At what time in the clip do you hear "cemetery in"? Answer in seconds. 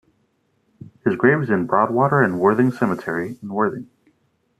2.71-3.49